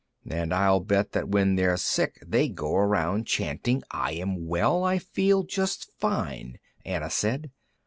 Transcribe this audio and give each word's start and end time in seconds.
"And 0.27 0.51
I'll 0.51 0.79
bet 0.79 1.11
that 1.11 1.29
when 1.29 1.53
they're 1.53 1.77
sick, 1.77 2.17
they 2.25 2.49
go 2.49 2.75
around 2.75 3.27
chanting, 3.27 3.83
'I 3.91 4.11
am 4.13 4.47
well; 4.47 4.83
I 4.83 4.97
feel 4.97 5.43
just 5.43 5.91
fine!'" 5.99 6.57
Anna 6.83 7.11
said. 7.11 7.51